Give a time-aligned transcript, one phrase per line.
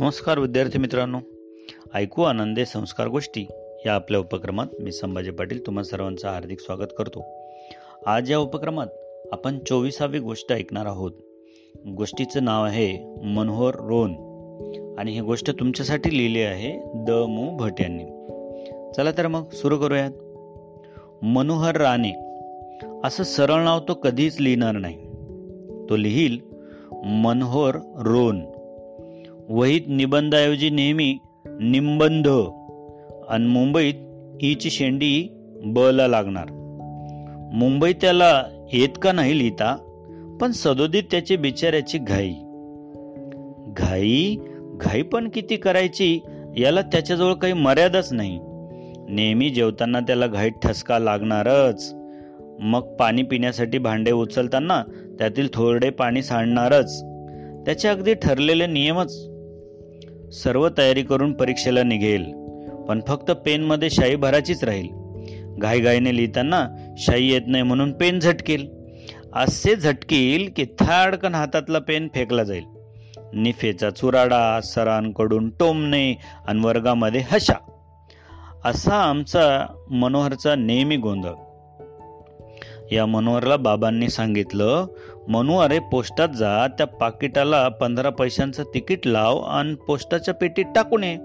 [0.00, 1.18] नमस्कार विद्यार्थी मित्रांनो.
[1.94, 3.46] ऐकू आनंदे संस्कार गोष्टी
[3.86, 7.24] या आपल्या उपक्रमात मी संभाजी पाटील तुम्हा सर्वांचं हार्दिक स्वागत करतो.
[8.06, 8.86] आज या उपक्रमात
[9.32, 11.12] आपण चोवीसावी गोष्ट ऐकणार आहोत.
[11.86, 14.10] गोष्टीचं नाव आहे मनोहर रोन.
[14.98, 18.04] आणि ही गोष्ट तुमच्यासाठी लिहिली आहे द मु भट यांनी.
[18.96, 20.12] चला तर मग सुरू करूयात.
[21.24, 22.12] मनोहर राणे.
[23.04, 24.96] असं सरळ नाव तो कधीच लिहिणार नाही.
[25.90, 26.38] तो लिहील
[27.04, 28.57] मनोहर रोन.
[29.48, 32.28] वहीत निबंधाऐवजी नेहमी निबंध.
[33.28, 33.94] आणि मुंबईत
[34.42, 35.28] ईची शेंडी
[35.64, 36.46] बला लागणार.
[37.52, 39.76] मुंबईत त्याला येत का नाही लिहिता
[40.40, 42.32] पण सदोदित त्याची बिचाऱ्याची घाई.
[43.66, 44.36] घाई?
[44.80, 46.20] घाई पण किती करायची
[46.58, 48.38] याला त्याच्याजवळ काही मर्यादाच नाही.
[49.08, 51.94] नेहमी जेवताना त्याला घाईत ठसका लागणारच.
[52.60, 54.82] मग पाणी पिण्यासाठी भांडे उचलताना
[55.18, 57.04] त्यातील थोडे पाणी सांडणारच.
[57.66, 59.28] त्याचे अगदी ठरलेले नियमच
[60.32, 62.32] सर्व तयारी करून परीक्षेला निघेल.
[62.88, 64.88] पण फक्त पेनमध्ये शाई भराचीच राहील.
[65.58, 68.70] घाईघाईने लिहिताना शाई येत नाही म्हणून पेन झटकेल.
[69.32, 72.64] असे झटकील की थाडकन हातातला पेन फेकला जाईल.
[73.32, 76.14] निफेचा चुराडा सरांकडून टोमणे
[76.46, 77.54] आणि वर्गामध्ये हशा.
[78.64, 81.32] असा आमचा मनोहरचा नेहमी गोंधळ.
[82.92, 84.86] या मनोहरला बाबांनी सांगितलं
[85.28, 91.16] म्हणू अरे पोस्टात जा त्या पाकिटाला पंधरा पैशांचं तिकीट लाव आणि पोस्टाच्या पेटीत टाकून ये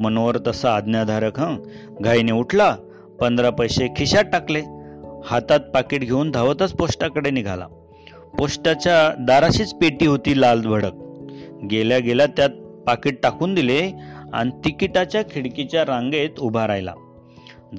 [0.00, 1.56] मनोहर तसा आज्ञाधारक हं?
[2.00, 2.76] घाईने उठला
[3.20, 4.60] पंधरा पैसे खिशात टाकले.
[5.24, 7.66] हातात पाकिट घेऊन धावतच पोस्टाकडे निघाला.
[8.38, 10.92] पोस्टाच्या दाराशीच पेटी होती लाल भडक.
[11.70, 12.50] गेल्या गेल्या त्यात
[12.86, 13.92] पाकिट टाकून दिले
[14.32, 16.94] आणि तिकिटाच्या खिडकीच्या रांगेत उभा राहिला.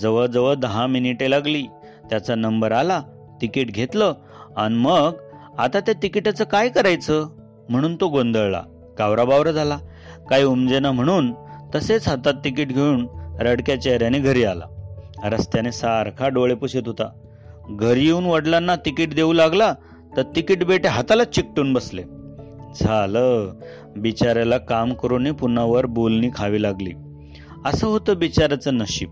[0.00, 1.62] जवळजवळ दहा मिनिटे लागली.
[2.10, 3.02] त्याचा नंबर आला.
[3.42, 4.12] तिकीट घेतलं.
[4.56, 5.12] आणि मग
[5.58, 7.28] आता त्या तिकिटाचं काय करायचं?
[7.68, 8.62] म्हणून तो गोंधळला.
[8.98, 9.78] कावराबावर झाला.
[10.30, 11.34] काही उमजेना म्हणून
[11.74, 13.08] तसेच हातात तिकीट घेऊन
[13.40, 14.64] रडक्या चेहऱ्याने घरी आला.
[15.24, 17.10] रस्त्याने सारखा डोळे पुसत होता.
[17.70, 19.74] घरी येऊन वडिलांना तिकीट देऊ लागला
[20.16, 22.02] तर तिकीट बेटे हाताला चिकटून बसले.
[22.80, 23.54] झालं.
[23.96, 26.92] बिचाऱ्याला काम करून पुन्हा वर बोलणी खावी लागली.
[27.64, 29.10] असं होतं बिचाऱ्याचं नशीब.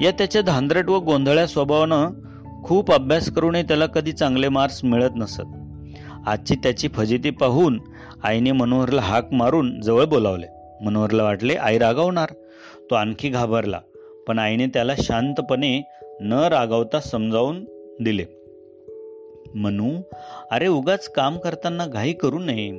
[0.00, 2.10] या त्याच्या धांदरट व गोंधळ्या स्वभावानं
[2.64, 5.42] खूप अभ्यास करूनही त्याला कधी चांगले मार्क्स मिळत नसत.
[6.26, 7.80] आजची त्याची फजिती पाहून
[8.22, 10.46] आईने मनोहरला हाक मारून जवळ बोलावले.
[10.84, 12.28] मनोहरला वाटले आई रागावणार.
[12.90, 13.80] तो आणखी घाबरला
[14.28, 15.82] पण आईने त्याला शांतपणे
[16.20, 17.64] न रागावता समजावून
[18.00, 18.24] दिले.
[19.54, 20.00] मनू
[20.50, 22.78] अरे उगाच काम करताना घाई करू नये.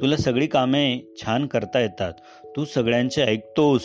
[0.00, 2.12] तुला सगळी कामे छान करता येतात.
[2.56, 3.82] तू सगळ्यांचे ऐकतोस.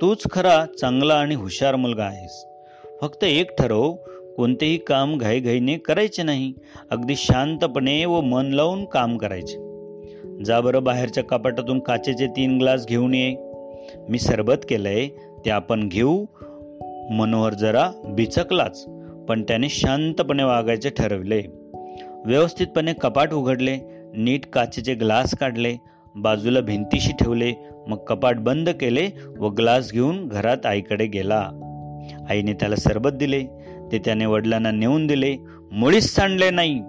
[0.00, 2.46] तूच खरा चांगला आणि हुशार मुलगा आहेस.
[3.00, 3.94] फक्त एक ठरव
[4.36, 6.52] कोणतेही काम घाईघाईने करायचे नाही.
[6.90, 9.66] अगदी शांतपणे व मन लावून काम करायचे.
[10.44, 13.36] जा बरं बाहेरच्या कपाटातून काचेचे तीन ग्लास घेऊन ये.
[14.08, 15.08] मी सरबत केलंय
[15.44, 16.24] ते आपण घेऊ.
[17.10, 18.86] मनोहर जरा बिचकलाच
[19.28, 21.42] पण त्याने शांतपणे वागायचे ठरवले.
[22.24, 23.78] व्यवस्थितपणे कपाट उघडले
[24.16, 25.76] नीट काचेचे ग्लास काढले
[26.16, 27.52] बाजूला भिंतीशी ठेवले
[27.86, 29.08] मग कपाट बंद केले
[29.38, 31.50] व ग्लास घेऊन घरात आईकडे गेला.
[32.30, 33.44] आईने त्याला सरबत दिले.
[33.92, 35.36] ते त्याने वडिलांना नेऊन दिले.
[35.72, 36.80] मुळीच सांडले नाही.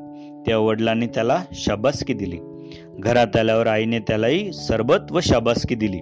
[0.46, 2.38] त्या वडिलांनी त्याला शाबासकी दिली.
[3.00, 6.00] घरात आल्यावर आईने त्यालाही सरबत व शाबासकी दिली.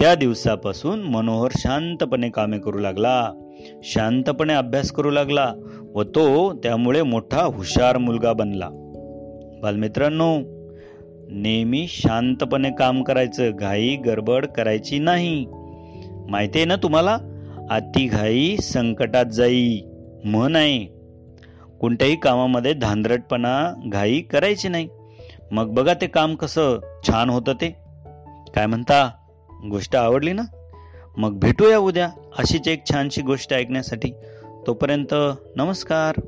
[0.00, 3.32] त्या दिवसापासून मनोहर शांतपणे कामे करू लागला.
[3.82, 5.54] शांतपणे अभ्यास करू लागला
[5.94, 8.68] व तो त्यामुळे मोठा हुशार मुलगा बनला.
[9.62, 10.38] बालमित्रांनो
[11.28, 15.46] नेहमी शांतपणे काम करायचं घाई गडबड करायची नाही.
[16.28, 17.18] माहिती आहे ना तुम्हाला?
[17.70, 19.78] अति घाई संकटात जाई.
[20.24, 20.84] मन आहे
[21.80, 24.88] कोणत्याही कामामध्ये धांदरटपणा घाई करायची नाही.
[25.52, 27.70] मग बघा ते काम कसं छान होतं ते.
[28.54, 29.10] काय म्हणता?
[29.70, 30.42] गोष्ट आवडली ना?
[31.16, 34.12] मग भेटूया उद्या अशीच एक छानशी गोष्ट ऐकण्यासाठी.
[34.66, 35.14] तोपर्यंत
[35.56, 36.20] नमस्कार.